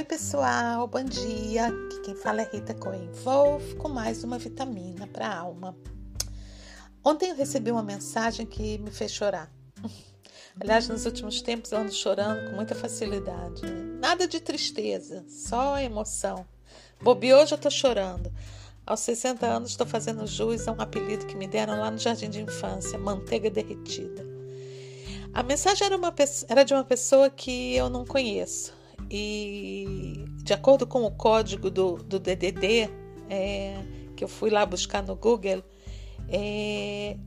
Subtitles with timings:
[0.00, 1.66] pessoal, bom dia.
[1.66, 5.76] Aqui quem fala é Rita Coen Wolf com mais uma vitamina para a alma.
[7.04, 9.52] Ontem eu recebi uma mensagem que me fez chorar.
[10.58, 13.62] Aliás, nos últimos tempos eu ando chorando com muita facilidade.
[13.62, 13.98] Né?
[14.00, 16.46] Nada de tristeza, só emoção.
[17.00, 18.32] Bobeou, já estou chorando.
[18.86, 22.30] Aos 60 anos estou fazendo jus a um apelido que me deram lá no jardim
[22.30, 24.26] de infância, manteiga derretida.
[25.32, 26.12] A mensagem era, uma,
[26.48, 28.81] era de uma pessoa que eu não conheço
[29.14, 32.88] e de acordo com o código do, do DDD,
[33.28, 33.76] é,
[34.16, 35.62] que eu fui lá buscar no Google,
[36.30, 37.18] é,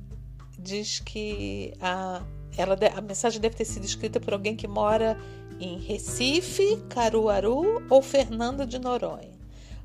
[0.58, 2.24] diz que a,
[2.58, 5.16] ela, a mensagem deve ter sido escrita por alguém que mora
[5.60, 9.36] em Recife, Caruaru ou Fernando de Noronha.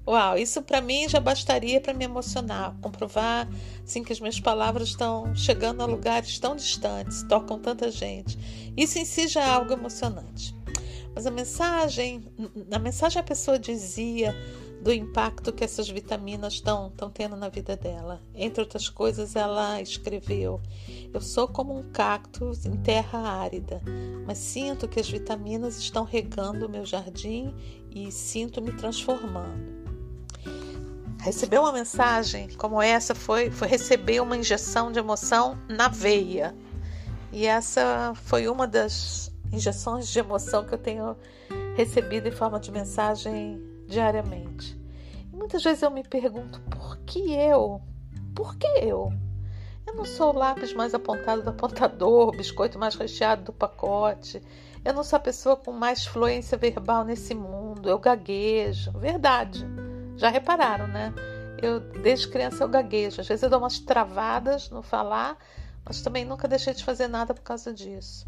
[0.08, 3.46] Uau, isso para mim já bastaria para me emocionar, comprovar
[3.84, 8.38] assim que as minhas palavras estão chegando a lugares tão distantes, tocam tanta gente.
[8.74, 10.58] Isso em si já é algo emocionante.
[11.14, 12.24] Mas a mensagem,
[12.68, 14.34] na mensagem a pessoa dizia
[14.80, 18.22] do impacto que essas vitaminas estão tendo na vida dela.
[18.34, 20.60] Entre outras coisas, ela escreveu:
[21.12, 23.82] Eu sou como um cactus em terra árida,
[24.26, 27.54] mas sinto que as vitaminas estão regando o meu jardim
[27.90, 29.80] e sinto me transformando.
[31.20, 36.56] Receber uma mensagem como essa foi, foi receber uma injeção de emoção na veia.
[37.30, 41.16] E essa foi uma das injeções de emoção que eu tenho
[41.76, 44.78] recebido em forma de mensagem diariamente.
[45.32, 47.80] E muitas vezes eu me pergunto por que eu?
[48.34, 49.12] Por que eu?
[49.86, 54.40] Eu não sou o lápis mais apontado do apontador, o biscoito mais recheado do pacote.
[54.84, 57.88] Eu não sou a pessoa com mais fluência verbal nesse mundo.
[57.88, 58.92] Eu gaguejo.
[58.92, 59.66] Verdade.
[60.16, 61.12] Já repararam, né?
[61.60, 63.20] Eu, desde criança, eu gaguejo.
[63.20, 65.36] Às vezes eu dou umas travadas no falar,
[65.84, 68.24] mas também nunca deixei de fazer nada por causa disso.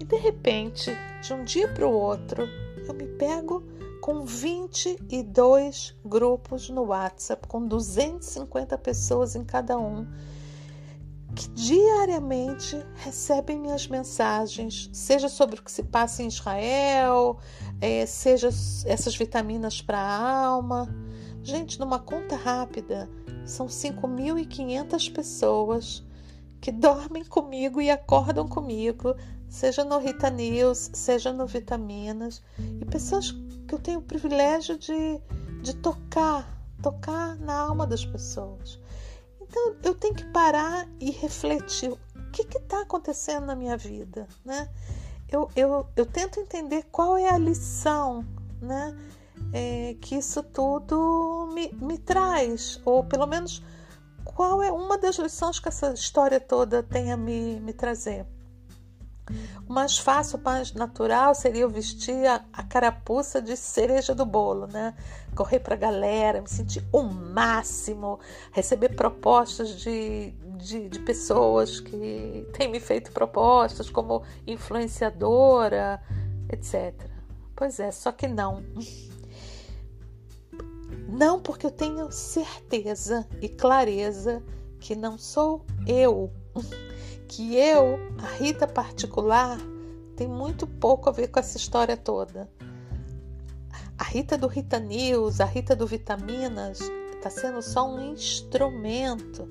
[0.00, 0.92] E de repente,
[1.22, 2.48] de um dia para o outro,
[2.86, 3.62] eu me pego
[4.00, 10.06] com 22 grupos no WhatsApp, com 250 pessoas em cada um,
[11.34, 17.38] que diariamente recebem minhas mensagens, seja sobre o que se passa em Israel,
[17.80, 18.48] é, seja
[18.84, 20.94] essas vitaminas para a alma.
[21.42, 23.08] Gente, numa conta rápida,
[23.44, 26.04] são 5.500 pessoas
[26.64, 29.14] que dormem comigo e acordam comigo
[29.50, 32.42] seja no Rita News, seja no Vitaminas,
[32.80, 33.32] e pessoas
[33.68, 35.20] que eu tenho o privilégio de,
[35.60, 38.80] de tocar, tocar na alma das pessoas.
[39.42, 41.98] Então eu tenho que parar e refletir o
[42.32, 44.66] que está acontecendo na minha vida, né?
[45.28, 48.24] Eu, eu, eu tento entender qual é a lição,
[48.58, 48.96] né?
[49.52, 53.62] É, que isso tudo me, me traz, ou pelo menos
[54.24, 58.26] qual é uma das lições que essa história toda tem a me, me trazer.
[59.66, 64.26] O mais fácil, o mais natural seria eu vestir a, a carapuça de cereja do
[64.26, 64.94] bolo, né?
[65.34, 68.20] Correr para a galera, me sentir o máximo,
[68.52, 76.02] receber propostas de, de, de pessoas que têm me feito propostas como influenciadora,
[76.50, 76.94] etc.
[77.56, 78.62] Pois é, só que não.
[81.14, 84.42] Não porque eu tenho certeza e clareza
[84.80, 86.28] que não sou eu
[87.28, 89.58] que eu, a Rita particular,
[90.16, 92.50] tem muito pouco a ver com essa história toda.
[93.96, 96.80] A Rita do Rita News, a Rita do Vitaminas,
[97.14, 99.48] está sendo só um instrumento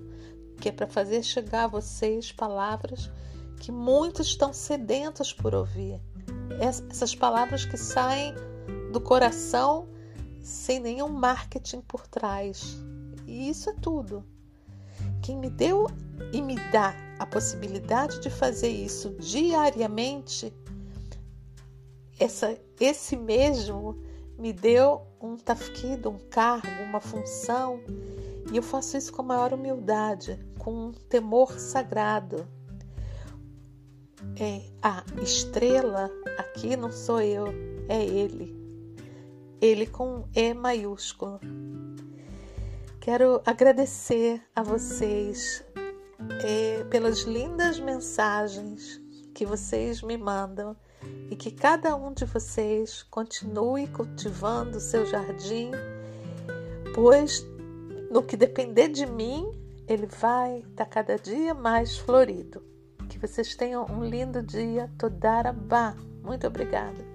[0.60, 3.10] que é para fazer chegar a vocês palavras
[3.62, 6.02] que muitos estão sedentos por ouvir.
[6.60, 8.36] Essas palavras que saem
[8.92, 9.93] do coração
[10.44, 12.78] sem nenhum marketing por trás.
[13.26, 14.24] E isso é tudo.
[15.22, 15.88] Quem me deu
[16.34, 20.54] e me dá a possibilidade de fazer isso diariamente,
[22.20, 23.98] essa, esse mesmo
[24.38, 27.80] me deu um tafkido, um cargo, uma função,
[28.52, 32.46] e eu faço isso com a maior humildade, com um temor sagrado.
[34.38, 37.48] É, a estrela aqui não sou eu,
[37.88, 38.63] é ele.
[39.64, 41.40] Ele com E maiúsculo.
[43.00, 45.64] Quero agradecer a vocês
[46.44, 49.02] é, pelas lindas mensagens
[49.34, 50.76] que vocês me mandam
[51.32, 55.72] e que cada um de vocês continue cultivando o seu jardim,
[56.94, 57.42] pois
[58.12, 59.50] no que depender de mim,
[59.88, 62.62] ele vai estar cada dia mais florido.
[63.08, 64.92] Que vocês tenham um lindo dia.
[64.98, 65.96] Todarabá.
[66.22, 67.13] Muito obrigada.